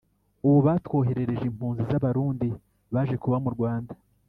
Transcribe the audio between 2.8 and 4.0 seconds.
baje kuba mu Rwanda